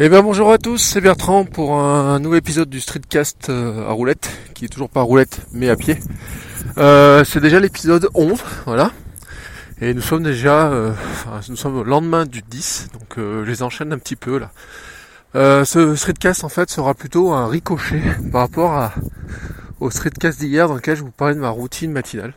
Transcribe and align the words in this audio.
Eh 0.00 0.08
bien 0.08 0.22
bonjour 0.22 0.50
à 0.50 0.56
tous, 0.56 0.78
c'est 0.78 1.02
Bertrand 1.02 1.44
pour 1.44 1.78
un 1.78 2.18
nouvel 2.18 2.38
épisode 2.38 2.70
du 2.70 2.80
Streetcast 2.80 3.50
euh, 3.50 3.86
à 3.86 3.92
roulette, 3.92 4.30
qui 4.54 4.64
est 4.64 4.68
toujours 4.68 4.88
pas 4.88 5.00
à 5.00 5.02
roulette 5.02 5.42
mais 5.52 5.68
à 5.68 5.76
pied. 5.76 5.98
Euh, 6.78 7.24
c'est 7.24 7.40
déjà 7.40 7.60
l'épisode 7.60 8.08
11, 8.14 8.42
voilà. 8.64 8.90
Et 9.82 9.92
nous 9.92 10.00
sommes 10.00 10.22
déjà, 10.22 10.68
euh, 10.72 10.92
nous 11.50 11.56
sommes 11.56 11.76
au 11.76 11.84
lendemain 11.84 12.24
du 12.24 12.40
10, 12.40 12.88
donc 12.94 13.18
je 13.18 13.44
les 13.44 13.62
enchaîne 13.62 13.92
un 13.92 13.98
petit 13.98 14.16
peu 14.16 14.38
là. 14.38 14.50
ce 15.66 15.94
streetcast 15.94 16.42
en 16.42 16.48
fait 16.48 16.70
sera 16.70 16.94
plutôt 16.94 17.32
un 17.32 17.46
ricochet 17.46 18.00
par 18.32 18.40
rapport 18.40 18.72
à, 18.72 18.94
au 19.78 19.90
streetcast 19.90 20.38
d'hier 20.38 20.68
dans 20.68 20.76
lequel 20.76 20.96
je 20.96 21.02
vous 21.02 21.10
parlais 21.10 21.34
de 21.34 21.40
ma 21.40 21.50
routine 21.50 21.92
matinale 21.92 22.32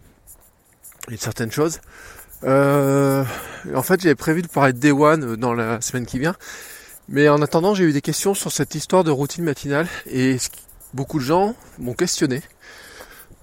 et 1.10 1.16
de 1.16 1.22
certaines 1.22 1.54
choses. 1.54 1.80
en 2.44 3.24
fait 3.82 4.02
j'avais 4.02 4.16
prévu 4.16 4.42
de 4.42 4.48
parler 4.48 4.74
de 4.74 4.80
Day 4.80 4.92
One 4.92 5.38
dans 5.38 5.54
la 5.54 5.80
semaine 5.80 6.06
qui 6.06 6.20
vient, 6.20 6.36
mais 7.08 7.30
en 7.30 7.42
attendant, 7.42 7.76
j'ai 7.76 7.84
eu 7.84 7.94
des 7.94 8.02
questions 8.02 8.34
sur 8.34 8.52
cette 8.52 8.76
histoire 8.76 9.04
de 9.04 9.12
routine 9.12 9.44
matinale 9.44 9.88
et 10.08 10.38
beaucoup 10.94 11.20
de 11.20 11.24
gens 11.24 11.56
m'ont 11.78 11.94
questionné. 11.94 12.42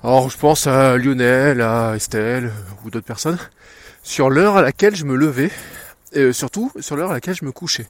Alors 0.03 0.29
je 0.31 0.37
pense 0.37 0.67
à 0.67 0.97
Lionel, 0.97 1.61
à 1.61 1.95
Estelle 1.95 2.53
ou 2.85 2.91
d'autres 2.91 3.07
personnes 3.07 3.39
sur 4.03 4.31
l'heure 4.31 4.57
à 4.57 4.63
laquelle 4.63 4.97
je 4.97 5.05
me 5.05 5.15
levais 5.15 5.51
et 6.13 6.21
euh, 6.21 6.33
surtout 6.33 6.73
sur 6.81 6.97
l'heure 6.97 7.11
à 7.11 7.15
laquelle 7.15 7.37
je 7.37 7.45
me 7.45 7.53
couchais. 7.53 7.87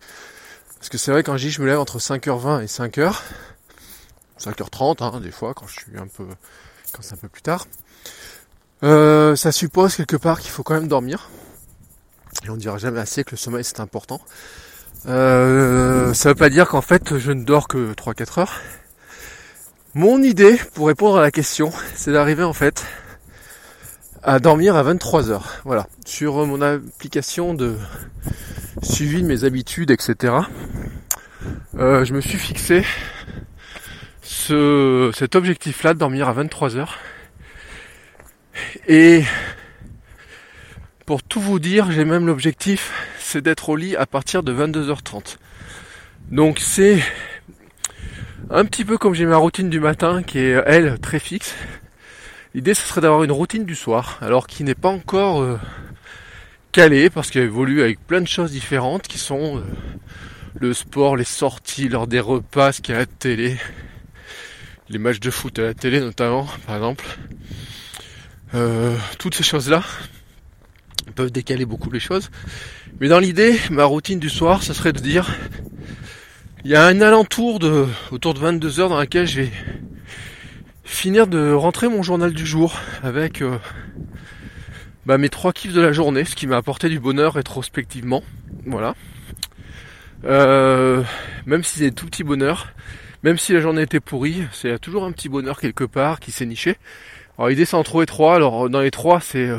Parce 0.77 0.91
que 0.91 0.99
c'est 0.99 1.11
vrai 1.11 1.23
quand 1.23 1.37
je 1.39 1.47
dis 1.47 1.51
je 1.51 1.63
me 1.63 1.67
lève 1.67 1.79
entre 1.79 1.99
5h20 1.99 2.63
et 2.63 2.67
5h, 2.67 3.19
5h30 4.39 5.03
hein, 5.03 5.21
des 5.21 5.31
fois 5.31 5.55
quand 5.55 5.67
je 5.67 5.81
suis 5.81 5.97
un 5.97 6.07
peu 6.07 6.27
quand 6.93 7.03
c'est 7.03 7.15
un 7.15 7.19
peu 7.19 7.29
plus 7.29 7.43
tard. 7.43 7.67
Euh, 8.83 9.35
ça 9.37 9.53
suppose 9.53 9.97
quelque 9.97 10.17
part 10.17 10.41
qu'il 10.41 10.51
faut 10.51 10.63
quand 10.63 10.75
même 10.75 10.89
dormir. 10.89 11.31
Et 12.45 12.51
on 12.51 12.57
dira 12.57 12.77
jamais 12.79 13.01
assez 13.01 13.25
que 13.25 13.31
le 13.31 13.37
sommeil 13.37 13.65
c'est 13.65 13.81
important. 13.81 14.21
Euh, 15.07 16.15
ça 16.15 16.29
veut 16.31 16.35
pas 16.35 16.49
dire 16.49 16.69
qu'en 16.69 16.81
fait 16.81 17.19
je 17.19 17.33
ne 17.33 17.45
dors 17.45 17.69
que 17.69 17.93
3-4 17.93 18.41
heures. 18.41 18.61
Mon 19.95 20.23
idée 20.23 20.59
pour 20.75 20.87
répondre 20.87 21.19
à 21.19 21.23
la 21.23 21.31
question, 21.31 21.73
c'est 21.95 22.13
d'arriver 22.13 22.45
en 22.45 22.53
fait 22.53 22.85
à 24.23 24.39
dormir 24.39 24.77
à 24.77 24.83
23 24.83 25.31
heures. 25.31 25.61
Voilà. 25.65 25.87
Sur 26.07 26.47
mon 26.47 26.63
application 26.63 27.55
de 27.55 27.77
suivi 28.83 29.23
de 29.23 29.27
mes 29.27 29.45
habitudes, 29.45 29.91
etc. 29.91 30.35
Euh, 31.77 32.05
je 32.05 32.15
me 32.15 32.21
suis 32.21 32.39
fixé 32.39 32.85
ce, 34.23 35.11
cet 35.15 35.35
objectif-là 35.35 35.95
de 35.95 35.99
dormir 35.99 36.29
à 36.29 36.33
23 36.33 36.77
heures. 36.77 36.99
Et 38.87 39.25
pour 41.07 41.23
tout 41.23 41.41
vous 41.41 41.59
dire, 41.59 41.91
j'ai 41.91 42.05
même 42.05 42.27
l'objectif 42.27 42.93
c'est 43.33 43.41
d'être 43.41 43.71
au 43.71 43.77
lit 43.77 43.97
à 43.97 44.05
partir 44.05 44.43
de 44.43 44.53
22h30. 44.53 45.39
Donc 46.31 46.59
c'est 46.59 47.03
un 48.51 48.67
petit 48.67 48.85
peu 48.85 48.99
comme 48.99 49.15
j'ai 49.15 49.25
ma 49.25 49.39
routine 49.39 49.71
du 49.71 49.81
matin 49.81 50.23
qui 50.23 50.39
est 50.39 50.63
elle 50.67 50.99
très 51.01 51.19
fixe. 51.19 51.55
L'idée 52.53 52.75
ce 52.75 52.87
serait 52.87 53.01
d'avoir 53.01 53.25
une 53.25 53.33
routine 53.33 53.65
du 53.65 53.75
soir, 53.75 54.19
alors 54.21 54.47
qui 54.47 54.65
n'est 54.65 54.75
pas 54.75 54.91
encore 54.91 55.41
euh, 55.41 55.59
calée 56.73 57.09
parce 57.09 57.31
qu'elle 57.31 57.45
évolue 57.45 57.81
avec 57.81 58.07
plein 58.07 58.21
de 58.21 58.29
choses 58.29 58.51
différentes 58.51 59.09
qui 59.09 59.17
sont 59.17 59.57
euh, 59.57 59.63
le 60.61 60.75
sport, 60.75 61.17
les 61.17 61.25
sorties, 61.25 61.89
lors 61.89 62.07
des 62.07 62.21
repas, 62.21 62.73
ce 62.73 62.83
qu'il 62.83 62.93
y 62.93 62.97
a 62.97 62.99
à 62.99 63.01
la 63.01 63.07
télé, 63.07 63.57
les 64.91 64.99
matchs 64.99 65.21
de 65.21 65.31
foot 65.31 65.59
à 65.59 65.63
la 65.63 65.75
télé 65.75 66.01
notamment, 66.01 66.47
par 66.67 66.77
exemple. 66.77 67.07
Euh, 68.55 68.95
toutes 69.19 69.35
ces 69.35 69.43
choses-là 69.43 69.83
peuvent 71.13 71.33
décaler 71.33 71.65
beaucoup 71.65 71.91
les 71.91 72.01
choses. 72.01 72.31
Mais 73.01 73.09
dans 73.09 73.19
l'idée, 73.19 73.59
ma 73.71 73.85
routine 73.85 74.19
du 74.19 74.31
soir, 74.31 74.63
ce 74.63 74.73
serait 74.73 74.93
de 74.93 75.01
dire, 75.01 75.35
il 76.65 76.71
y 76.71 76.77
a 76.77 76.87
un 76.87 77.01
alentour 77.01 77.59
de, 77.59 77.87
autour 78.11 78.35
de 78.35 78.39
22 78.39 78.81
heures 78.81 78.89
dans 78.89 78.99
laquelle 78.99 79.27
je 79.27 79.43
vais 79.43 79.51
finir 80.85 81.27
de 81.27 81.53
rentrer 81.53 81.89
mon 81.89 82.03
journal 82.03 82.33
du 82.33 82.47
jour 82.47 82.79
avec 83.03 83.43
euh, 83.43 83.59
bah, 85.07 85.19
mes 85.19 85.29
trois 85.29 85.53
kiffs 85.53 85.73
de 85.73 85.81
la 85.81 85.93
journée, 85.93 86.25
ce 86.25 86.37
qui 86.37 86.47
m'a 86.47 86.57
apporté 86.57 86.89
du 86.89 87.01
bonheur 87.01 87.35
rétrospectivement. 87.35 88.23
Voilà. 88.67 88.95
Euh, 90.25 91.03
même 91.47 91.65
si 91.65 91.81
c'est 91.81 91.91
tout 91.91 92.07
petit 92.07 92.23
bonheur, 92.23 92.69
même 93.23 93.39
si 93.39 93.53
la 93.53 93.61
journée 93.61 93.83
était 93.83 94.01
pourrie, 94.01 94.45
c'est 94.53 94.79
toujours 94.79 95.05
un 95.05 95.13
petit 95.13 95.29
bonheur 95.29 95.59
quelque 95.61 95.85
part 95.85 96.21
qui 96.21 96.31
s'est 96.31 96.47
niché. 96.47 96.77
Alors 97.39 97.49
l'idée 97.49 97.65
c'est 97.65 97.77
en 97.77 97.83
trouver 97.83 98.07
trois. 98.07 98.37
Alors 98.37 98.71
dans 98.71 98.81
les 98.81 98.91
trois 98.91 99.21
c'est 99.21 99.49
euh, 99.49 99.59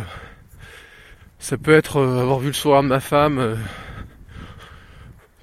ça 1.43 1.57
peut 1.57 1.73
être 1.73 1.97
euh, 1.97 2.21
avoir 2.21 2.39
vu 2.39 2.47
le 2.47 2.53
soir 2.53 2.81
de 2.83 2.87
ma 2.87 3.01
femme 3.01 3.37
euh, 3.37 3.55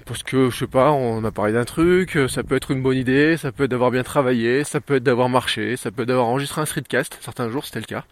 parce 0.07 0.23
que 0.23 0.49
je 0.49 0.57
sais 0.57 0.67
pas, 0.67 0.93
on 0.93 1.23
a 1.25 1.31
parlé 1.31 1.53
d'un 1.53 1.67
truc, 1.67 2.17
euh, 2.17 2.27
ça 2.27 2.43
peut 2.43 2.57
être 2.57 2.71
une 2.71 2.83
bonne 2.83 2.97
idée, 2.97 3.37
ça 3.37 3.53
peut 3.53 3.65
être 3.65 3.71
d'avoir 3.71 3.91
bien 3.91 4.03
travaillé, 4.03 4.65
ça 4.65 4.81
peut 4.81 4.97
être 4.97 5.03
d'avoir 5.03 5.29
marché, 5.29 5.77
ça 5.77 5.91
peut 5.91 6.03
être 6.03 6.09
d'avoir 6.09 6.27
enregistré 6.27 6.63
un 6.63 6.65
streetcast, 6.65 7.19
certains 7.21 7.51
jours 7.51 7.67
c'était 7.67 7.81
le 7.81 7.85
cas. 7.85 8.05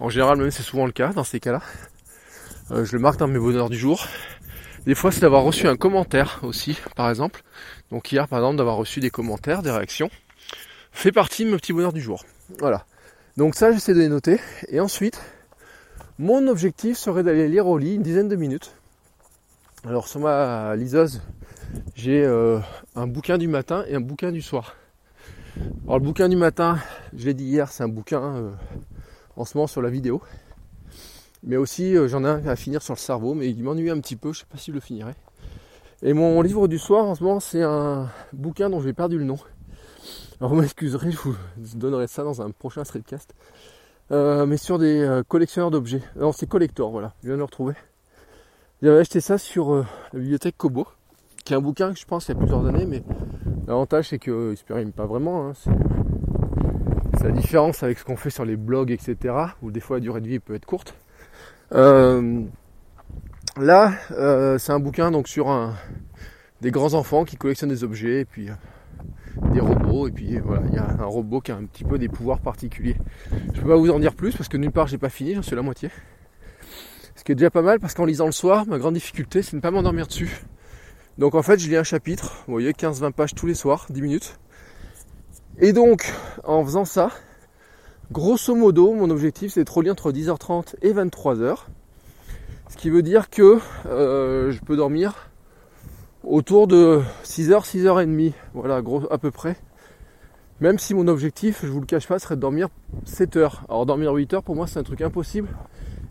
En 0.00 0.10
général 0.10 0.36
même 0.38 0.50
c'est 0.50 0.64
souvent 0.64 0.84
le 0.84 0.90
cas 0.90 1.12
dans 1.12 1.22
ces 1.22 1.38
cas-là. 1.38 1.62
je 2.70 2.92
le 2.92 2.98
marque 2.98 3.20
dans 3.20 3.28
mes 3.28 3.38
bonheurs 3.38 3.70
du 3.70 3.78
jour. 3.78 4.04
Des 4.84 4.96
fois 4.96 5.12
c'est 5.12 5.20
d'avoir 5.20 5.44
reçu 5.44 5.68
un 5.68 5.76
commentaire 5.76 6.40
aussi, 6.42 6.76
par 6.96 7.08
exemple. 7.08 7.42
Donc 7.92 8.10
hier 8.10 8.26
par 8.26 8.40
exemple 8.40 8.56
d'avoir 8.56 8.76
reçu 8.76 8.98
des 8.98 9.10
commentaires, 9.10 9.62
des 9.62 9.70
réactions, 9.70 10.10
fait 10.90 11.12
partie 11.12 11.44
de 11.44 11.50
mes 11.50 11.56
petits 11.56 11.72
bonheurs 11.72 11.92
du 11.92 12.00
jour. 12.00 12.24
Voilà. 12.58 12.84
Donc 13.36 13.54
ça 13.54 13.70
j'essaie 13.70 13.94
de 13.94 14.00
les 14.00 14.08
noter. 14.08 14.40
Et 14.70 14.80
ensuite, 14.80 15.22
mon 16.18 16.48
objectif 16.48 16.96
serait 16.96 17.22
d'aller 17.22 17.46
lire 17.48 17.66
au 17.66 17.76
lit 17.76 17.94
une 17.96 18.02
dizaine 18.02 18.28
de 18.28 18.36
minutes. 18.36 18.74
Alors 19.84 20.08
sur 20.08 20.20
ma 20.20 20.74
liseuse, 20.74 21.20
j'ai 21.94 22.24
euh, 22.24 22.58
un 22.94 23.06
bouquin 23.06 23.36
du 23.36 23.48
matin 23.48 23.84
et 23.86 23.94
un 23.94 24.00
bouquin 24.00 24.32
du 24.32 24.40
soir. 24.40 24.76
Alors 25.84 25.98
le 25.98 26.04
bouquin 26.04 26.30
du 26.30 26.36
matin, 26.36 26.78
je 27.14 27.26
l'ai 27.26 27.34
dit 27.34 27.44
hier, 27.44 27.70
c'est 27.70 27.82
un 27.82 27.88
bouquin 27.88 28.22
euh, 28.22 28.50
en 29.36 29.44
ce 29.44 29.58
moment 29.58 29.66
sur 29.66 29.82
la 29.82 29.90
vidéo. 29.90 30.22
Mais 31.42 31.56
aussi 31.56 31.94
euh, 31.94 32.08
j'en 32.08 32.24
ai 32.24 32.28
un 32.28 32.46
à 32.46 32.56
finir 32.56 32.80
sur 32.80 32.94
le 32.94 32.98
cerveau, 32.98 33.34
mais 33.34 33.50
il 33.50 33.62
m'ennuie 33.62 33.90
un 33.90 34.00
petit 34.00 34.16
peu, 34.16 34.32
je 34.32 34.40
sais 34.40 34.46
pas 34.50 34.56
si 34.56 34.70
je 34.70 34.74
le 34.74 34.80
finirai. 34.80 35.12
Et 36.02 36.14
mon 36.14 36.40
livre 36.40 36.66
du 36.66 36.78
soir 36.78 37.04
en 37.04 37.14
ce 37.14 37.22
moment 37.22 37.40
c'est 37.40 37.62
un 37.62 38.08
bouquin 38.32 38.70
dont 38.70 38.80
j'ai 38.80 38.94
perdu 38.94 39.18
le 39.18 39.24
nom. 39.24 39.38
Alors 40.40 40.54
vous 40.54 40.60
m'excuserez, 40.60 41.12
je 41.12 41.18
vous 41.18 41.36
donnerai 41.74 42.06
ça 42.06 42.24
dans 42.24 42.40
un 42.40 42.50
prochain 42.50 42.84
streetcast. 42.84 43.34
Euh, 44.12 44.46
mais 44.46 44.56
sur 44.56 44.78
des 44.78 45.00
euh, 45.00 45.22
collectionneurs 45.24 45.70
d'objets. 45.72 46.02
Non, 46.16 46.30
c'est 46.32 46.48
collector, 46.48 46.90
voilà, 46.90 47.14
je 47.22 47.28
viens 47.28 47.34
de 47.34 47.38
le 47.38 47.44
retrouver. 47.44 47.74
J'avais 48.80 49.00
acheté 49.00 49.20
ça 49.20 49.36
sur 49.36 49.74
euh, 49.74 49.84
la 50.12 50.20
bibliothèque 50.20 50.56
Kobo, 50.56 50.86
qui 51.44 51.54
est 51.54 51.56
un 51.56 51.60
bouquin 51.60 51.92
que 51.92 51.98
je 51.98 52.04
pense 52.04 52.28
il 52.28 52.32
y 52.32 52.36
a 52.36 52.38
plusieurs 52.38 52.64
années, 52.66 52.86
mais 52.86 53.02
l'avantage 53.66 54.10
c'est 54.10 54.20
qu'il 54.20 54.56
se 54.56 54.62
périme 54.64 54.92
pas 54.92 55.06
vraiment. 55.06 55.48
Hein, 55.48 55.52
c'est 57.18 57.24
la 57.24 57.32
différence 57.32 57.82
avec 57.82 57.98
ce 57.98 58.04
qu'on 58.04 58.16
fait 58.16 58.30
sur 58.30 58.44
les 58.44 58.56
blogs, 58.56 58.92
etc., 58.92 59.34
où 59.62 59.72
des 59.72 59.80
fois 59.80 59.96
la 59.96 60.00
durée 60.00 60.20
de 60.20 60.28
vie 60.28 60.38
peut 60.38 60.54
être 60.54 60.66
courte. 60.66 60.94
là, 61.72 62.28
c'est 64.58 64.72
un 64.72 64.78
bouquin 64.78 65.10
donc 65.10 65.26
sur 65.26 65.48
un, 65.48 65.74
des 66.60 66.70
grands 66.70 66.94
enfants 66.94 67.24
qui 67.24 67.36
collectionnent 67.36 67.70
des 67.70 67.82
objets, 67.82 68.20
et 68.20 68.24
puis 68.24 68.50
et 70.06 70.10
puis 70.10 70.38
voilà 70.38 70.62
il 70.68 70.74
y 70.74 70.78
a 70.78 70.88
un 71.00 71.04
robot 71.04 71.40
qui 71.40 71.52
a 71.52 71.56
un 71.56 71.64
petit 71.64 71.84
peu 71.84 71.98
des 71.98 72.08
pouvoirs 72.08 72.40
particuliers. 72.40 72.96
Je 73.54 73.60
peux 73.60 73.68
pas 73.68 73.76
vous 73.76 73.90
en 73.90 73.98
dire 73.98 74.14
plus 74.14 74.36
parce 74.36 74.48
que 74.48 74.56
nulle 74.56 74.72
part 74.72 74.86
j'ai 74.86 74.98
pas 74.98 75.08
fini, 75.08 75.34
j'en 75.34 75.42
suis 75.42 75.54
à 75.54 75.56
la 75.56 75.62
moitié. 75.62 75.90
Ce 77.14 77.24
qui 77.24 77.32
est 77.32 77.34
déjà 77.34 77.50
pas 77.50 77.62
mal 77.62 77.80
parce 77.80 77.94
qu'en 77.94 78.04
lisant 78.04 78.26
le 78.26 78.32
soir, 78.32 78.66
ma 78.66 78.78
grande 78.78 78.94
difficulté 78.94 79.42
c'est 79.42 79.52
de 79.52 79.56
ne 79.56 79.62
pas 79.62 79.70
m'endormir 79.70 80.06
dessus. 80.06 80.42
Donc 81.16 81.34
en 81.34 81.42
fait 81.42 81.58
je 81.58 81.68
lis 81.68 81.76
un 81.76 81.84
chapitre, 81.84 82.44
vous 82.46 82.52
voyez 82.52 82.72
15-20 82.72 83.12
pages 83.12 83.34
tous 83.34 83.46
les 83.46 83.54
soirs, 83.54 83.86
10 83.88 84.02
minutes. 84.02 84.38
Et 85.58 85.72
donc 85.72 86.12
en 86.44 86.62
faisant 86.64 86.84
ça, 86.84 87.10
grosso 88.12 88.54
modo 88.54 88.92
mon 88.92 89.08
objectif 89.08 89.52
c'est 89.54 89.60
d'être 89.60 89.76
au 89.76 89.82
lit 89.82 89.90
entre 89.90 90.12
10h30 90.12 90.74
et 90.82 90.92
23h. 90.92 91.56
Ce 92.68 92.76
qui 92.76 92.90
veut 92.90 93.02
dire 93.02 93.30
que 93.30 93.60
euh, 93.86 94.50
je 94.50 94.60
peux 94.60 94.76
dormir 94.76 95.30
autour 96.26 96.66
de 96.66 97.00
6h, 97.24 97.64
6h30, 97.64 98.32
voilà, 98.52 98.82
gros, 98.82 99.02
à 99.10 99.18
peu 99.18 99.30
près. 99.30 99.56
Même 100.60 100.78
si 100.78 100.94
mon 100.94 101.06
objectif, 101.08 101.60
je 101.62 101.68
vous 101.68 101.80
le 101.80 101.86
cache 101.86 102.06
pas, 102.06 102.18
serait 102.18 102.36
de 102.36 102.40
dormir 102.40 102.68
7 103.04 103.36
heures. 103.36 103.64
Alors 103.68 103.86
dormir 103.86 104.12
8 104.12 104.34
heures, 104.34 104.42
pour 104.42 104.56
moi, 104.56 104.66
c'est 104.66 104.78
un 104.78 104.82
truc 104.82 105.02
impossible. 105.02 105.48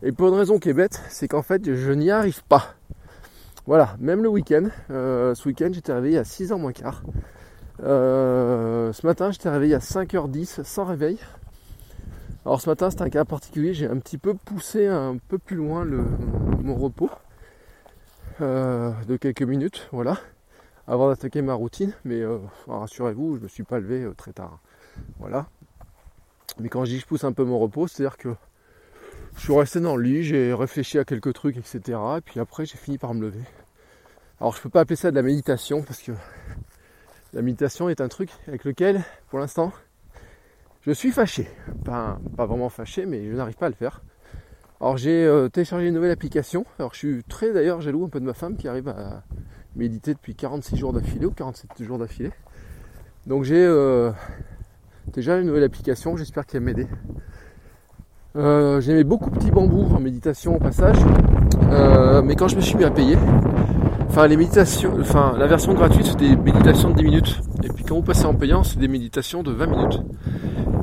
Et 0.03 0.11
pour 0.11 0.27
une 0.27 0.35
raison 0.35 0.59
qui 0.59 0.69
est 0.69 0.73
bête, 0.73 1.01
c'est 1.09 1.27
qu'en 1.27 1.41
fait, 1.41 1.73
je 1.73 1.91
n'y 1.91 2.11
arrive 2.11 2.43
pas. 2.43 2.75
Voilà, 3.65 3.95
même 3.99 4.21
le 4.21 4.29
week-end. 4.29 4.67
Euh, 4.91 5.33
ce 5.33 5.47
week-end, 5.47 5.69
j'étais 5.71 5.93
réveillé 5.93 6.19
à 6.19 6.23
6h 6.23 6.59
moins 6.59 6.73
quart. 6.73 7.01
Euh, 7.83 8.93
ce 8.93 9.05
matin, 9.07 9.31
j'étais 9.31 9.49
réveillé 9.49 9.75
à 9.75 9.79
5h10 9.79 10.63
sans 10.63 10.85
réveil. 10.85 11.17
Alors 12.45 12.61
ce 12.61 12.69
matin, 12.69 12.91
c'est 12.91 13.01
un 13.01 13.09
cas 13.09 13.25
particulier. 13.25 13.73
J'ai 13.73 13.87
un 13.87 13.97
petit 13.97 14.19
peu 14.19 14.35
poussé 14.35 14.85
un 14.85 15.17
peu 15.27 15.39
plus 15.39 15.55
loin 15.55 15.83
mon 16.63 16.75
repos 16.75 17.09
euh, 18.41 18.91
de 19.07 19.15
quelques 19.17 19.43
minutes, 19.43 19.87
voilà, 19.91 20.17
avant 20.87 21.09
d'attaquer 21.09 21.41
ma 21.41 21.53
routine. 21.53 21.93
Mais 22.03 22.23
rassurez-vous, 22.67 23.37
je 23.37 23.41
me 23.41 23.47
suis 23.47 23.63
pas 23.63 23.79
levé 23.79 24.09
très 24.17 24.33
tard. 24.33 24.59
Voilà. 25.19 25.47
Mais 26.59 26.69
quand 26.69 26.85
je 26.85 26.91
dis 26.91 26.99
je 26.99 27.05
pousse 27.05 27.23
un 27.23 27.33
peu 27.33 27.43
mon 27.43 27.59
repos, 27.59 27.87
c'est-à-dire 27.87 28.17
que 28.17 28.29
je 29.35 29.41
suis 29.41 29.53
resté 29.53 29.81
dans 29.81 29.97
le 29.97 30.03
lit, 30.03 30.23
j'ai 30.23 30.53
réfléchi 30.53 30.97
à 30.97 31.03
quelques 31.03 31.33
trucs, 31.33 31.57
etc. 31.57 31.99
Et 32.17 32.21
puis 32.21 32.39
après, 32.39 32.65
j'ai 32.65 32.77
fini 32.77 32.97
par 32.97 33.13
me 33.13 33.21
lever. 33.21 33.43
Alors, 34.39 34.55
je 34.55 34.61
peux 34.61 34.69
pas 34.69 34.81
appeler 34.81 34.95
ça 34.95 35.11
de 35.11 35.15
la 35.15 35.21
méditation 35.21 35.81
parce 35.81 36.01
que 36.01 36.11
la 37.33 37.41
méditation 37.41 37.89
est 37.89 38.01
un 38.01 38.07
truc 38.07 38.29
avec 38.47 38.63
lequel, 38.63 39.03
pour 39.29 39.39
l'instant, 39.39 39.73
je 40.81 40.91
suis 40.91 41.11
fâché. 41.11 41.49
Pas, 41.83 42.19
pas 42.37 42.45
vraiment 42.45 42.69
fâché, 42.69 43.05
mais 43.05 43.29
je 43.29 43.35
n'arrive 43.35 43.55
pas 43.55 43.65
à 43.65 43.69
le 43.69 43.75
faire. 43.75 44.01
Alors, 44.79 44.97
j'ai 44.97 45.25
euh, 45.25 45.49
téléchargé 45.49 45.87
une 45.87 45.95
nouvelle 45.95 46.11
application. 46.11 46.65
Alors, 46.79 46.93
je 46.93 46.99
suis 46.99 47.23
très 47.23 47.51
d'ailleurs 47.53 47.81
jaloux 47.81 48.05
un 48.05 48.09
peu 48.09 48.19
de 48.19 48.25
ma 48.25 48.33
femme 48.33 48.55
qui 48.55 48.67
arrive 48.67 48.87
à 48.89 49.23
méditer 49.75 50.13
depuis 50.13 50.35
46 50.35 50.77
jours 50.77 50.93
d'affilée 50.93 51.25
ou 51.25 51.31
47 51.31 51.83
jours 51.83 51.97
d'affilée. 51.97 52.31
Donc, 53.27 53.43
j'ai 53.43 53.63
euh, 53.63 54.11
déjà 55.13 55.37
une 55.37 55.47
nouvelle 55.47 55.63
application. 55.63 56.15
J'espère 56.17 56.45
qu'elle 56.45 56.61
va 56.61 56.65
m'aider. 56.67 56.87
Euh, 58.35 58.81
J'aimais 58.81 59.05
beaucoup 59.05 59.31
Petit 59.31 59.49
Bambou 59.49 59.87
en 59.95 59.99
méditation 59.99 60.55
au 60.55 60.59
passage. 60.59 60.97
Euh, 61.71 62.21
mais 62.21 62.35
quand 62.35 62.49
je 62.49 62.57
me 62.57 62.61
suis 62.61 62.75
mis 62.75 62.83
à 62.83 62.91
payer, 62.91 63.17
enfin 64.09 64.27
les 64.27 64.35
méditations, 64.35 64.91
enfin 64.99 65.35
la 65.37 65.47
version 65.47 65.73
gratuite 65.73 66.05
c'est 66.05 66.17
des 66.17 66.35
méditations 66.35 66.89
de 66.89 66.95
10 66.95 67.03
minutes. 67.03 67.41
Et 67.63 67.69
puis 67.69 67.85
quand 67.85 67.95
vous 67.95 68.01
passez 68.01 68.25
en 68.25 68.33
payant, 68.33 68.63
c'est 68.63 68.77
des 68.77 68.89
méditations 68.89 69.41
de 69.41 69.51
20 69.51 69.67
minutes. 69.67 70.01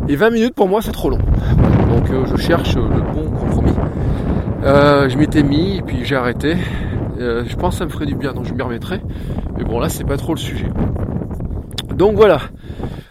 Et 0.08 0.16
20 0.16 0.30
minutes 0.30 0.54
pour 0.54 0.66
moi 0.66 0.80
c'est 0.80 0.92
trop 0.92 1.10
long. 1.10 1.18
Donc 1.18 2.08
euh, 2.10 2.24
je 2.24 2.36
cherche 2.36 2.74
le 2.74 3.12
bon 3.12 3.30
compromis. 3.30 3.74
Je 4.64 5.18
m'étais 5.18 5.42
mis 5.42 5.76
et 5.76 5.82
puis 5.82 6.04
j'ai 6.04 6.16
arrêté. 6.16 6.56
Je 7.46 7.56
pense 7.56 7.74
que 7.74 7.78
ça 7.78 7.84
me 7.84 7.90
ferait 7.90 8.06
du 8.06 8.14
bien, 8.14 8.32
donc 8.32 8.46
je 8.46 8.54
m'y 8.54 8.62
remettrai. 8.62 9.00
Mais 9.56 9.64
bon 9.64 9.78
là 9.78 9.88
c'est 9.88 10.04
pas 10.04 10.16
trop 10.16 10.34
le 10.34 10.40
sujet. 10.40 10.68
Donc 11.94 12.16
voilà. 12.16 12.40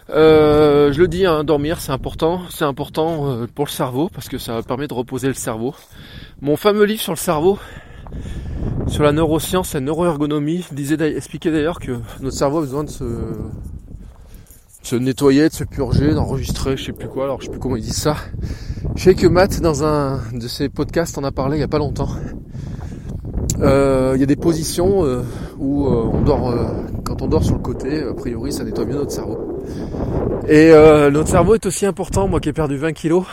Euh, 0.10 0.92
je 0.92 1.00
le 1.00 1.08
dis, 1.08 1.25
hein, 1.25 1.44
dormir 1.46 1.80
c'est 1.80 1.94
important, 1.94 2.42
c'est 2.50 2.66
important 2.66 3.30
euh, 3.30 3.48
pour 3.54 3.66
le 3.66 3.69
cerveau 3.69 4.10
parce 4.13 4.28
que 4.28 4.38
ça 4.38 4.62
permet 4.62 4.88
de 4.88 4.94
reposer 4.94 5.28
le 5.28 5.34
cerveau. 5.34 5.74
Mon 6.42 6.58
fameux 6.58 6.84
livre 6.84 7.02
sur 7.02 7.13
le 7.13 7.18
cerveau, 7.18 7.58
sur 8.88 9.04
la 9.04 9.13
neuroscience, 9.13 9.74
la 9.74 9.80
neuroergonomie, 9.80 10.66
disait, 10.74 11.16
expliquait 11.16 11.52
d'ailleurs 11.52 11.80
que 11.80 11.94
notre 12.19 12.36
cerveau 12.36 12.58
a 12.58 12.62
besoin 12.62 12.84
de 12.84 12.90
se, 12.90 13.06
se 14.84 14.96
nettoyer, 14.98 15.48
de 15.48 15.54
se 15.54 15.63
purger, 15.63 16.13
d'enregistrer, 16.13 16.75
je 16.75 16.86
sais 16.86 16.92
plus 16.92 17.08
quoi, 17.08 17.24
alors 17.25 17.40
je 17.40 17.46
sais 17.46 17.52
plus 17.52 17.60
comment 17.60 17.78
il 17.78 17.84
dit 17.84 17.92
ça. 17.92 18.18
Je 18.96 19.04
sais 19.04 19.16
que 19.16 19.28
Matt, 19.28 19.62
dans 19.62 19.86
un 19.86 20.19
de 20.34 20.48
ses 20.48 20.68
podcasts, 20.68 21.18
en 21.18 21.24
a 21.24 21.31
parlé 21.31 21.58
il 21.58 21.62
y 21.62 21.63
a 21.63 21.69
pas 21.69 21.78
longtemps. 21.78 22.10
Euh, 23.62 24.13
il 24.16 24.19
y 24.19 24.24
a 24.24 24.28
des 24.28 24.36
positions 24.36 25.04
où 25.60 25.88
on 25.88 26.22
dort, 26.22 26.54
quand 27.04 27.22
on 27.22 27.28
dort 27.28 27.44
sur 27.44 27.56
le 27.56 27.62
côté, 27.62 28.04
a 28.04 28.13
priori 28.13 28.52
ça 28.52 28.63
nettoie 28.63 28.86
mieux 28.86 28.96
notre 28.96 29.12
cerveau. 29.12 29.52
Et 30.48 30.72
euh, 30.72 31.12
notre 31.12 31.30
cerveau 31.30 31.56
est 31.56 31.66
aussi 31.66 31.86
important, 31.86 32.28
moi 32.28 32.40
qui 32.40 32.50
ai 32.50 32.54
perdu 32.54 32.78
20 32.78 32.94
kilos. 32.94 33.25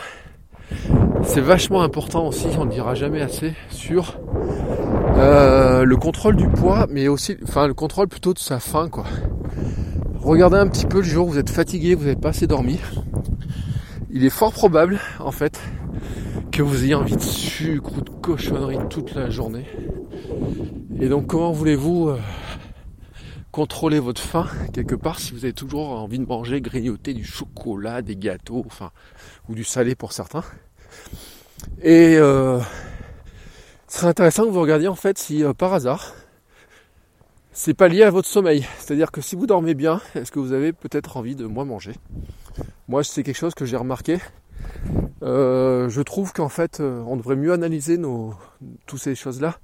C'est 1.23 1.41
vachement 1.41 1.81
important 1.81 2.27
aussi, 2.27 2.47
on 2.57 2.65
ne 2.65 2.71
dira 2.71 2.93
jamais 2.95 3.21
assez, 3.21 3.53
sur 3.69 4.17
euh, 5.17 5.83
le 5.83 5.97
contrôle 5.97 6.35
du 6.35 6.47
poids, 6.47 6.87
mais 6.89 7.07
aussi, 7.07 7.37
enfin 7.43 7.67
le 7.67 7.73
contrôle 7.73 8.07
plutôt 8.07 8.33
de 8.33 8.39
sa 8.39 8.59
faim, 8.59 8.89
quoi. 8.89 9.05
Regardez 10.21 10.57
un 10.57 10.67
petit 10.67 10.85
peu 10.85 10.97
le 10.97 11.03
jour 11.03 11.27
où 11.27 11.31
vous 11.31 11.39
êtes 11.39 11.49
fatigué, 11.49 11.95
vous 11.95 12.03
n'avez 12.03 12.15
pas 12.15 12.29
assez 12.29 12.45
dormi. 12.47 12.79
Il 14.11 14.23
est 14.23 14.29
fort 14.29 14.53
probable, 14.53 14.99
en 15.19 15.31
fait, 15.31 15.59
que 16.51 16.61
vous 16.61 16.83
ayez 16.83 16.95
envie 16.95 17.15
de 17.15 17.21
sucre 17.21 17.97
ou 17.97 18.01
de 18.01 18.09
cochonnerie 18.09 18.77
toute 18.89 19.15
la 19.15 19.29
journée. 19.29 19.65
Et 21.01 21.07
donc, 21.07 21.27
comment 21.27 21.53
voulez-vous 21.53 22.09
euh, 22.09 22.19
contrôler 23.51 23.99
votre 23.99 24.21
faim 24.21 24.47
quelque 24.73 24.95
part 24.95 25.19
si 25.19 25.31
vous 25.31 25.45
avez 25.45 25.53
toujours 25.53 25.91
envie 25.91 26.19
de 26.19 26.25
manger, 26.25 26.59
grignoter 26.59 27.13
du 27.13 27.23
chocolat, 27.23 28.01
des 28.01 28.17
gâteaux, 28.17 28.63
enfin, 28.65 28.91
ou 29.47 29.55
du 29.55 29.63
salé 29.63 29.95
pour 29.95 30.11
certains? 30.11 30.43
Et 31.81 32.17
euh, 32.17 32.59
ce 33.87 33.99
serait 33.99 34.09
intéressant 34.09 34.43
que 34.43 34.49
vous 34.49 34.59
regardiez 34.59 34.89
en 34.89 34.95
fait 34.95 35.17
si 35.17 35.43
euh, 35.43 35.53
par 35.53 35.73
hasard 35.73 36.13
c'est 37.53 37.73
pas 37.73 37.87
lié 37.87 38.03
à 38.03 38.09
votre 38.09 38.27
sommeil. 38.27 38.65
C'est-à-dire 38.77 39.11
que 39.11 39.21
si 39.21 39.35
vous 39.35 39.47
dormez 39.47 39.73
bien, 39.73 40.01
est-ce 40.15 40.31
que 40.31 40.39
vous 40.39 40.53
avez 40.53 40.73
peut-être 40.73 41.15
envie 41.17 41.35
de 41.35 41.45
moins 41.45 41.65
manger? 41.65 41.93
Moi, 42.87 43.03
c'est 43.03 43.23
quelque 43.23 43.37
chose 43.37 43.53
que 43.53 43.65
j'ai 43.65 43.75
remarqué. 43.75 44.19
Je 45.21 46.01
trouve 46.01 46.31
qu'en 46.31 46.47
fait, 46.47 46.79
on 46.79 47.17
devrait 47.17 47.35
mieux 47.35 47.51
analyser 47.51 47.99
toutes 48.85 48.99
ces 48.99 49.13
choses-là. 49.13 49.59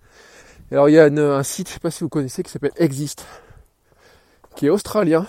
Alors, 0.71 0.89
il 0.89 0.93
y 0.93 0.99
a 0.99 1.05
un 1.05 1.43
site, 1.43 1.69
je 1.69 1.73
sais 1.73 1.79
pas 1.79 1.91
si 1.91 2.03
vous 2.03 2.09
connaissez, 2.09 2.43
qui 2.43 2.51
s'appelle 2.51 2.71
Exist 2.77 3.25
qui 4.55 4.67
est 4.67 4.69
australien, 4.69 5.27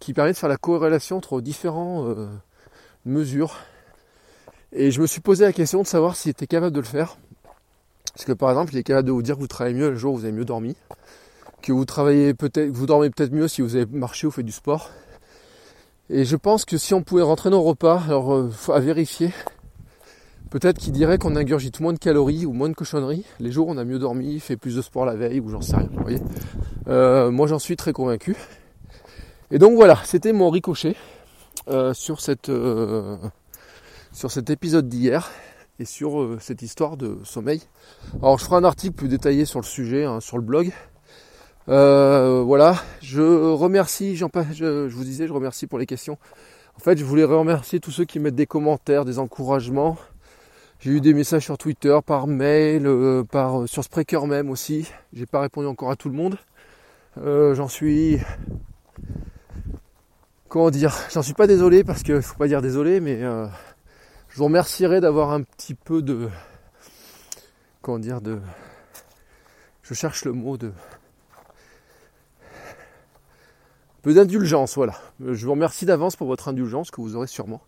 qui 0.00 0.12
permet 0.12 0.32
de 0.32 0.36
faire 0.36 0.48
la 0.48 0.56
corrélation 0.56 1.16
entre 1.16 1.40
différentes 1.40 2.08
euh, 2.08 2.28
mesures. 3.04 3.56
Et 4.72 4.90
je 4.90 5.00
me 5.00 5.06
suis 5.06 5.20
posé 5.20 5.44
la 5.44 5.52
question 5.52 5.82
de 5.82 5.86
savoir 5.86 6.16
s'il 6.16 6.30
était 6.30 6.46
capable 6.46 6.74
de 6.74 6.80
le 6.80 6.86
faire. 6.86 7.16
Parce 8.12 8.24
que 8.24 8.32
par 8.32 8.50
exemple, 8.50 8.74
il 8.74 8.78
est 8.78 8.82
capable 8.82 9.06
de 9.06 9.12
vous 9.12 9.22
dire 9.22 9.36
que 9.36 9.40
vous 9.40 9.46
travaillez 9.46 9.76
mieux 9.76 9.90
le 9.90 9.96
jour 9.96 10.14
où 10.14 10.18
vous 10.18 10.24
avez 10.24 10.32
mieux 10.32 10.44
dormi, 10.44 10.76
que 11.62 11.72
vous 11.72 11.84
travaillez 11.84 12.34
peut-être, 12.34 12.68
vous 12.70 12.86
dormez 12.86 13.10
peut-être 13.10 13.32
mieux 13.32 13.48
si 13.48 13.62
vous 13.62 13.76
avez 13.76 13.86
marché 13.86 14.26
ou 14.26 14.30
fait 14.30 14.42
du 14.42 14.52
sport. 14.52 14.90
Et 16.10 16.24
je 16.24 16.36
pense 16.36 16.64
que 16.64 16.78
si 16.78 16.94
on 16.94 17.02
pouvait 17.02 17.22
rentrer 17.22 17.50
nos 17.50 17.62
repas, 17.62 18.02
alors 18.06 18.34
euh, 18.34 18.50
à 18.72 18.80
vérifier, 18.80 19.32
peut-être 20.50 20.78
qu'il 20.78 20.92
dirait 20.92 21.18
qu'on 21.18 21.36
ingurgite 21.36 21.80
moins 21.80 21.92
de 21.92 21.98
calories 21.98 22.46
ou 22.46 22.52
moins 22.52 22.68
de 22.68 22.74
cochonneries 22.74 23.24
les 23.40 23.52
jours 23.52 23.68
où 23.68 23.72
on 23.72 23.76
a 23.76 23.84
mieux 23.84 23.98
dormi, 23.98 24.40
fait 24.40 24.56
plus 24.56 24.76
de 24.76 24.82
sport 24.82 25.04
la 25.04 25.14
veille 25.14 25.40
ou 25.40 25.48
j'en 25.48 25.60
sais 25.60 25.76
rien. 25.76 25.88
Vous 25.92 26.02
voyez 26.02 26.20
euh, 26.88 27.30
moi 27.30 27.46
j'en 27.46 27.58
suis 27.58 27.76
très 27.76 27.92
convaincu. 27.92 28.34
Et 29.50 29.58
donc 29.58 29.74
voilà, 29.74 29.98
c'était 30.04 30.32
mon 30.32 30.50
ricochet 30.50 30.96
euh, 31.68 31.92
sur, 31.92 32.20
cette, 32.20 32.48
euh, 32.48 33.16
sur 34.12 34.30
cet 34.30 34.50
épisode 34.50 34.88
d'hier 34.88 35.30
et 35.78 35.84
sur 35.84 36.36
cette 36.40 36.62
histoire 36.62 36.96
de 36.96 37.18
sommeil. 37.24 37.62
Alors 38.22 38.38
je 38.38 38.44
ferai 38.44 38.56
un 38.56 38.64
article 38.64 38.94
plus 38.94 39.08
détaillé 39.08 39.44
sur 39.44 39.60
le 39.60 39.66
sujet, 39.66 40.04
hein, 40.04 40.20
sur 40.20 40.38
le 40.38 40.42
blog. 40.42 40.72
voilà, 41.66 42.76
je 43.02 43.52
remercie, 43.52 44.16
je, 44.16 44.26
je 44.52 44.94
vous 44.94 45.04
disais, 45.04 45.26
je 45.26 45.32
remercie 45.32 45.66
pour 45.66 45.78
les 45.78 45.86
questions. 45.86 46.18
En 46.76 46.80
fait, 46.80 46.96
je 46.96 47.04
voulais 47.04 47.24
remercier 47.24 47.80
tous 47.80 47.90
ceux 47.90 48.04
qui 48.04 48.20
mettent 48.20 48.36
des 48.36 48.46
commentaires, 48.46 49.04
des 49.04 49.18
encouragements. 49.18 49.96
J'ai 50.80 50.92
eu 50.92 51.00
des 51.00 51.12
messages 51.12 51.44
sur 51.44 51.58
Twitter, 51.58 51.98
par 52.06 52.26
mail, 52.26 52.88
par 53.30 53.68
sur 53.68 53.82
Spreaker 53.82 54.26
même 54.26 54.48
aussi. 54.48 54.88
J'ai 55.12 55.26
pas 55.26 55.40
répondu 55.40 55.66
encore 55.66 55.90
à 55.90 55.96
tout 55.96 56.08
le 56.08 56.14
monde. 56.14 56.38
Euh, 57.16 57.54
j'en 57.54 57.68
suis. 57.68 58.18
Comment 60.48 60.70
dire 60.70 60.96
J'en 61.10 61.22
suis 61.22 61.34
pas 61.34 61.46
désolé 61.46 61.82
parce 61.82 62.02
que 62.02 62.20
faut 62.20 62.36
pas 62.36 62.46
dire 62.46 62.62
désolé, 62.62 63.00
mais 63.00 63.22
euh, 63.22 63.46
je 64.28 64.38
vous 64.38 64.44
remercierai 64.44 65.00
d'avoir 65.00 65.32
un 65.32 65.42
petit 65.42 65.74
peu 65.74 66.00
de. 66.00 66.28
Comment 67.82 67.98
dire 67.98 68.20
de. 68.20 68.40
Je 69.82 69.94
cherche 69.94 70.24
le 70.24 70.32
mot 70.32 70.56
de. 70.56 70.72
peu 74.02 74.14
d'indulgence, 74.14 74.76
voilà. 74.76 74.94
Je 75.20 75.44
vous 75.44 75.52
remercie 75.52 75.86
d'avance 75.86 76.14
pour 76.14 76.28
votre 76.28 76.48
indulgence 76.48 76.90
que 76.92 77.00
vous 77.00 77.16
aurez 77.16 77.26
sûrement. 77.26 77.60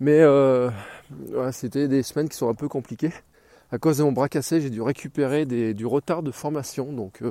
Mais 0.00 0.20
euh, 0.20 0.70
c'était 1.52 1.88
des 1.88 2.02
semaines 2.02 2.28
qui 2.28 2.36
sont 2.36 2.48
un 2.48 2.54
peu 2.54 2.68
compliquées. 2.68 3.12
À 3.72 3.78
cause 3.78 3.98
de 3.98 4.04
mon 4.04 4.12
bras 4.12 4.28
cassé, 4.28 4.60
j'ai 4.60 4.70
dû 4.70 4.80
récupérer 4.82 5.44
du 5.46 5.86
retard 5.86 6.22
de 6.22 6.30
formation, 6.30 6.92
donc 6.92 7.22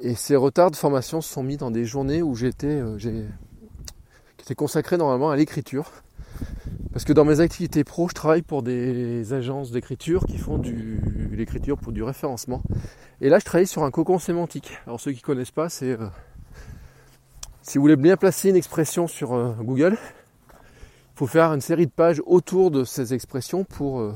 et 0.00 0.14
ces 0.14 0.36
retards 0.36 0.70
de 0.70 0.76
formation 0.76 1.20
se 1.20 1.32
sont 1.32 1.42
mis 1.42 1.56
dans 1.56 1.70
des 1.70 1.84
journées 1.84 2.22
où 2.22 2.34
j'étais, 2.34 2.66
euh, 2.66 2.98
qui 2.98 4.44
étaient 4.44 4.54
consacrées 4.54 4.96
normalement 4.96 5.30
à 5.30 5.36
l'écriture. 5.36 5.92
Parce 6.92 7.04
que 7.04 7.12
dans 7.12 7.24
mes 7.24 7.40
activités 7.40 7.84
pro, 7.84 8.08
je 8.08 8.14
travaille 8.14 8.42
pour 8.42 8.62
des 8.62 9.32
agences 9.32 9.70
d'écriture 9.70 10.26
qui 10.26 10.38
font 10.38 10.58
du 10.58 11.30
l'écriture 11.32 11.78
pour 11.78 11.92
du 11.92 12.02
référencement. 12.02 12.62
Et 13.20 13.28
là, 13.28 13.38
je 13.38 13.44
travaille 13.44 13.66
sur 13.66 13.84
un 13.84 13.90
cocon 13.90 14.18
sémantique. 14.18 14.78
Alors 14.86 15.00
ceux 15.00 15.12
qui 15.12 15.22
connaissent 15.22 15.52
pas, 15.52 15.68
c'est 15.68 15.92
euh, 15.92 16.08
si 17.62 17.78
vous 17.78 17.82
voulez 17.82 17.96
bien 17.96 18.16
placer 18.16 18.50
une 18.50 18.56
expression 18.56 19.06
sur 19.06 19.34
euh, 19.34 19.54
Google, 19.60 19.96
faire 21.26 21.52
une 21.52 21.60
série 21.60 21.86
de 21.86 21.92
pages 21.92 22.22
autour 22.26 22.70
de 22.70 22.84
ces 22.84 23.14
expressions 23.14 23.64
pour 23.64 24.12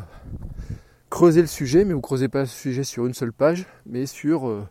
creuser 1.10 1.40
le 1.40 1.46
sujet. 1.46 1.84
Mais 1.84 1.94
vous 1.94 2.00
creusez 2.00 2.28
pas 2.28 2.40
le 2.40 2.46
sujet 2.46 2.84
sur 2.84 3.06
une 3.06 3.14
seule 3.14 3.32
page, 3.32 3.66
mais 3.84 4.06
sur 4.06 4.66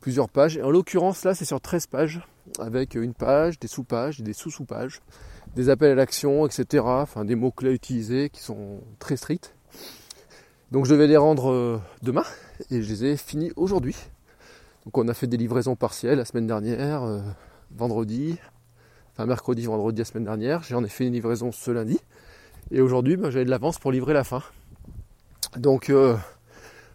plusieurs 0.00 0.28
pages. 0.28 0.58
en 0.58 0.70
l'occurrence, 0.70 1.24
là, 1.24 1.34
c'est 1.34 1.44
sur 1.44 1.60
13 1.60 1.86
pages, 1.86 2.20
avec 2.58 2.94
une 2.94 3.14
page, 3.14 3.58
des 3.58 3.68
sous-pages, 3.68 4.20
des 4.20 4.32
sous-sous-pages, 4.32 5.00
des 5.54 5.68
appels 5.68 5.92
à 5.92 5.94
l'action, 5.94 6.46
etc. 6.46 6.84
Enfin, 6.86 7.24
des 7.24 7.36
mots-clés 7.36 7.72
utilisés 7.72 8.28
qui 8.30 8.42
sont 8.42 8.80
très 8.98 9.16
stricts. 9.16 9.54
Donc 10.72 10.86
je 10.86 10.94
vais 10.94 11.06
les 11.06 11.18
rendre 11.18 11.50
euh, 11.50 11.78
demain 12.02 12.24
et 12.70 12.82
je 12.82 12.88
les 12.88 13.04
ai 13.04 13.16
finis 13.18 13.52
aujourd'hui. 13.56 13.94
Donc 14.86 14.96
on 14.96 15.06
a 15.06 15.12
fait 15.12 15.26
des 15.26 15.36
livraisons 15.36 15.76
partielles 15.76 16.16
la 16.16 16.24
semaine 16.24 16.46
dernière, 16.46 17.02
euh, 17.02 17.20
vendredi, 17.70 18.38
enfin 19.12 19.26
mercredi, 19.26 19.64
vendredi 19.66 19.98
la 19.98 20.04
semaine 20.04 20.24
dernière. 20.24 20.62
J'en 20.62 20.84
ai 20.84 20.88
fait 20.88 21.06
une 21.06 21.12
livraison 21.12 21.52
ce 21.52 21.70
lundi. 21.70 22.00
Et 22.70 22.80
aujourd'hui, 22.80 23.16
ben, 23.16 23.30
j'avais 23.30 23.44
de 23.44 23.50
l'avance 23.50 23.78
pour 23.78 23.92
livrer 23.92 24.14
la 24.14 24.24
fin. 24.24 24.42
Donc 25.56 25.90
euh, 25.90 26.16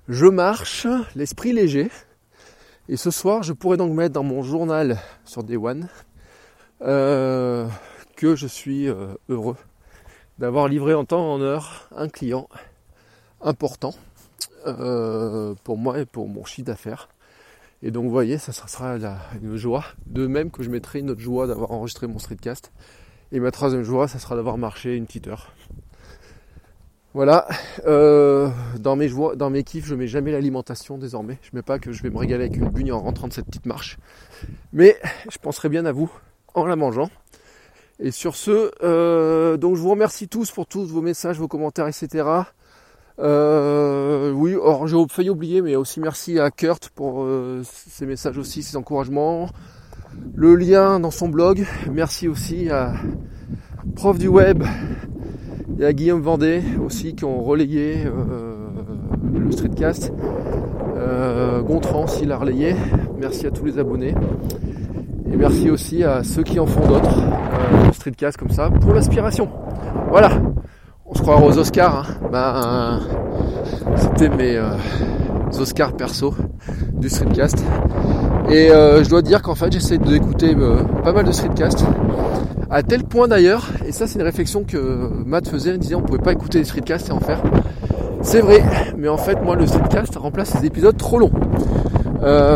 je 0.10 0.26
marche, 0.26 0.88
l'esprit 1.16 1.54
léger. 1.54 1.90
Et 2.90 2.98
ce 2.98 3.12
soir, 3.12 3.44
je 3.44 3.54
pourrais 3.54 3.78
donc 3.78 3.94
mettre 3.94 4.14
dans 4.14 4.24
mon 4.24 4.44
journal 4.44 4.98
sur 5.26 5.44
Day 5.44 5.58
One 5.58 5.88
que 6.80 8.36
je 8.36 8.48
suis 8.48 8.88
heureux 9.30 9.58
d'avoir 10.40 10.68
livré 10.68 10.94
en 10.94 11.06
temps 11.06 11.34
en 11.34 11.42
heure 11.42 11.90
un 11.96 12.10
client 12.10 12.48
important 13.42 13.94
euh, 14.66 15.56
pour 15.64 15.78
moi 15.78 16.00
et 16.00 16.06
pour 16.06 16.28
mon 16.28 16.46
chiffre 16.46 16.68
d'affaires. 16.68 17.10
Et 17.84 17.92
donc 17.92 18.06
vous 18.06 18.12
voyez, 18.12 18.38
ça, 18.38 18.52
sera 18.52 18.98
une 19.42 19.56
joie. 19.56 19.86
De 20.06 20.28
même 20.28 20.50
que 20.52 20.64
je 20.64 20.70
mettrai 20.70 21.00
une 21.00 21.12
autre 21.12 21.22
joie 21.22 21.48
d'avoir 21.48 21.72
enregistré 21.72 22.08
mon 22.08 22.20
streetcast. 22.20 22.72
Et 23.32 23.40
ma 23.40 23.52
troisième 23.52 23.84
joie, 23.84 24.08
ça 24.08 24.20
sera 24.20 24.36
d'avoir 24.36 24.58
marché 24.58 24.96
une 24.96 25.06
petite 25.06 25.28
heure. 25.28 25.54
Voilà. 27.14 27.48
Euh, 27.86 28.50
dans 28.80 28.96
mes 28.96 29.08
joies, 29.08 29.36
dans 29.36 29.50
mes 29.50 29.64
kiffs, 29.64 29.86
je 29.86 29.96
mets 29.96 30.08
jamais 30.08 30.32
l'alimentation 30.32 30.98
désormais. 30.98 31.40
Je 31.42 31.50
mets 31.54 31.62
pas 31.62 31.80
que 31.80 31.92
je 31.92 32.04
vais 32.04 32.10
me 32.10 32.18
régaler 32.18 32.46
avec 32.46 32.58
une 32.58 32.70
bugne 32.70 32.92
en 32.92 33.00
rentrant 33.00 33.28
de 33.28 33.34
cette 33.34 33.46
petite 33.46 33.66
marche. 33.66 33.98
Mais 34.74 34.98
je 35.32 35.38
penserai 35.38 35.70
bien 35.70 35.86
à 35.86 35.92
vous 35.92 36.12
en 36.54 36.66
la 36.66 36.76
mangeant. 36.76 37.10
Et 38.00 38.12
sur 38.12 38.36
ce, 38.36 38.72
euh, 38.84 39.58
donc 39.58 39.76
je 39.76 39.82
vous 39.82 39.90
remercie 39.90 40.28
tous 40.28 40.52
pour 40.52 40.68
tous 40.68 40.88
vos 40.88 41.02
messages, 41.02 41.40
vos 41.40 41.48
commentaires, 41.48 41.88
etc. 41.88 42.26
Euh, 43.20 44.32
oui, 44.32 44.56
or 44.56 44.88
j'ai 44.88 44.98
failli 45.10 45.30
oublier, 45.30 45.62
mais 45.62 45.76
aussi 45.76 46.00
merci 46.00 46.40
à 46.40 46.52
Kurt 46.52 46.90
pour 46.90 47.24
euh, 47.24 47.62
ses 47.64 48.06
messages 48.06 48.38
aussi, 48.38 48.64
ses 48.64 48.78
encouragements. 48.78 49.50
Le 50.36 50.56
lien 50.56 51.00
dans 51.00 51.12
son 51.12 51.30
blog. 51.30 51.66
Merci 51.92 52.28
aussi 52.28 52.70
à 52.70 52.94
Prof 53.96 54.18
du 54.18 54.28
Web 54.28 54.64
et 55.80 55.86
à 55.86 55.94
Guillaume 55.94 56.22
Vendée 56.22 56.62
aussi 56.84 57.16
qui 57.16 57.26
ont 57.26 57.44
relayé 57.44 58.04
euh, 58.06 58.56
le 59.34 59.52
streetcast. 59.52 60.12
Gontran 61.66 62.08
s'il 62.08 62.32
a 62.32 62.38
relayé. 62.38 62.76
Merci 63.20 63.48
à 63.48 63.52
tous 63.52 63.66
les 63.66 63.80
abonnés. 63.80 64.14
Et 65.32 65.36
merci 65.36 65.70
aussi 65.70 66.04
à 66.04 66.24
ceux 66.24 66.44
qui 66.44 66.60
en 66.60 66.66
font 66.66 66.88
d'autres, 66.88 67.20
euh, 67.20 67.92
streetcast 67.92 68.38
comme 68.38 68.50
ça, 68.50 68.70
pour 68.70 68.94
l'inspiration. 68.94 69.50
Voilà 70.10 70.32
on 71.08 71.16
se 71.16 71.22
croit 71.22 71.42
aux 71.42 71.58
Oscars. 71.58 72.06
Hein. 72.10 72.28
Ben, 72.32 73.00
c'était 73.96 74.30
mes 74.30 74.58
euh, 74.58 74.72
Oscars 75.60 75.94
perso 75.94 76.34
du 76.94 77.10
streetcast. 77.10 77.64
Et 78.50 78.72
euh, 78.72 79.04
je 79.04 79.10
dois 79.10 79.22
dire 79.22 79.42
qu'en 79.42 79.56
fait 79.56 79.72
j'essaie 79.72 79.98
d'écouter 79.98 80.56
euh, 80.56 80.84
pas 81.04 81.14
mal 81.14 81.26
de 81.26 81.32
streetcast. 81.32 81.86
À 82.70 82.84
tel 82.84 83.04
point 83.04 83.28
d'ailleurs, 83.28 83.68
et 83.86 83.92
ça 83.92 84.08
c'est 84.08 84.20
une 84.20 84.26
réflexion 84.26 84.64
que 84.64 85.10
Matt 85.26 85.48
faisait, 85.48 85.72
il 85.72 85.80
disait 85.80 85.96
on 85.96 86.02
pouvait 86.02 86.20
pas 86.20 86.34
écouter 86.34 86.60
les 86.60 86.66
streetcasts 86.66 87.10
et 87.10 87.12
en 87.12 87.20
faire. 87.20 87.42
C'est 88.22 88.42
vrai, 88.42 88.62
mais 88.98 89.08
en 89.08 89.18
fait 89.18 89.42
moi 89.42 89.56
le 89.56 89.66
streetcast 89.66 90.18
remplace 90.18 90.60
les 90.60 90.68
épisodes 90.68 90.98
trop 90.98 91.20
longs. 91.20 91.32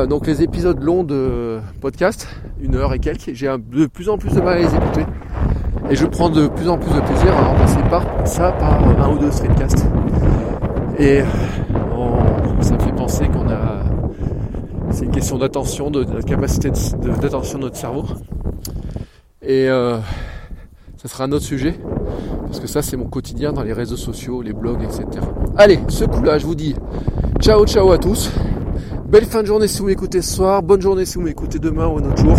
donc 0.10 0.28
les 0.28 0.44
épisodes 0.44 0.82
longs 0.82 1.04
de 1.04 1.60
podcast, 1.80 2.28
une 2.62 2.76
heure 2.76 2.94
et 2.94 3.00
quelques, 3.00 3.34
j'ai 3.34 3.48
de 3.48 3.86
plus 3.86 4.10
en 4.10 4.18
plus 4.18 4.34
de 4.34 4.42
mal 4.42 4.58
à 4.58 4.60
les 4.60 4.76
écouter. 4.76 5.06
Et 5.90 5.96
je 5.96 6.06
prends 6.06 6.30
de 6.30 6.48
plus 6.48 6.70
en 6.70 6.78
plus 6.78 6.94
de 6.94 7.02
plaisir 7.02 7.34
à 7.36 7.42
remplacer 7.50 7.82
par 7.90 8.06
ça 8.26 8.52
par 8.54 8.82
un 8.84 9.14
ou 9.14 9.18
deux 9.18 9.32
streetcasts. 9.32 9.86
Et 10.98 11.22
ça 12.62 12.76
me 12.76 12.80
fait 12.80 12.96
penser 12.96 13.28
qu'on 13.28 13.50
a. 13.50 13.84
C'est 14.92 15.06
une 15.06 15.12
question 15.12 15.38
d'attention, 15.38 15.90
de, 15.90 16.04
capacité 16.22 16.70
d'attention 17.22 17.58
de, 17.58 17.64
notre 17.64 17.78
cerveau. 17.78 18.04
Et 19.42 19.70
euh, 19.70 19.98
ça 20.98 21.08
sera 21.08 21.24
un 21.24 21.32
autre 21.32 21.46
sujet. 21.46 21.76
Parce 22.46 22.60
que 22.60 22.68
ça, 22.68 22.82
c'est 22.82 22.98
mon 22.98 23.06
quotidien 23.08 23.54
dans 23.54 23.64
les 23.64 23.74
réseaux 23.74 23.96
sociaux, 23.96 24.42
les 24.42 24.54
blogs, 24.54 24.84
etc. 24.84 25.06
Allez, 25.58 25.80
ce 25.88 26.04
coup-là, 26.04 26.38
je 26.38 26.46
vous 26.46 26.56
dis 26.56 26.76
ciao, 27.40 27.66
ciao 27.66 27.92
à 27.92 27.98
tous. 27.98 28.30
Belle 29.08 29.26
fin 29.26 29.42
de 29.42 29.48
journée 29.48 29.68
si 29.68 29.80
vous 29.80 29.88
m'écoutez 29.88 30.22
ce 30.22 30.36
soir. 30.36 30.62
Bonne 30.62 30.82
journée 30.82 31.06
si 31.06 31.16
vous 31.16 31.22
m'écoutez 31.22 31.60
demain 31.60 31.88
ou 31.88 31.98
un 31.98 32.04
autre 32.04 32.18
jour. 32.18 32.38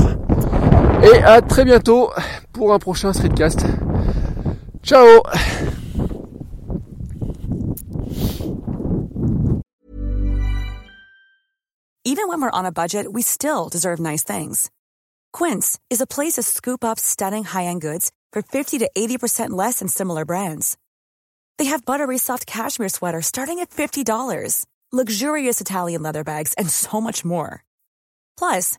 Et 1.05 1.23
à 1.23 1.43
très 1.43 1.65
bientôt 1.65 2.11
pour 2.53 2.73
un 2.73 2.79
prochain 2.79 3.13
streetcast. 3.13 3.67
Ciao 4.83 5.23
Even 12.05 12.29
when 12.29 12.43
we're 12.43 12.51
on 12.51 12.67
a 12.67 12.73
budget, 12.73 13.13
we 13.13 13.23
still 13.23 13.69
deserve 13.69 13.99
nice 13.99 14.23
things. 14.25 14.71
Quince 15.33 15.79
is 15.89 16.01
a 16.01 16.07
place 16.07 16.35
to 16.35 16.43
scoop 16.43 16.85
up 16.85 16.99
stunning 16.99 17.45
high-end 17.45 17.81
goods 17.81 18.11
for 18.33 18.43
50 18.43 18.79
to 18.79 18.91
80% 18.97 19.51
less 19.51 19.79
than 19.79 19.89
similar 19.89 20.25
brands. 20.25 20.77
They 21.59 21.67
have 21.67 21.85
buttery 21.85 22.19
soft 22.19 22.45
cashmere 22.47 22.89
sweaters 22.89 23.27
starting 23.27 23.61
at 23.61 23.71
$50, 23.71 24.67
luxurious 24.93 25.61
Italian 25.61 26.03
leather 26.03 26.25
bags, 26.25 26.55
and 26.55 26.69
so 26.69 27.01
much 27.01 27.25
more. 27.25 27.65
Plus, 28.37 28.79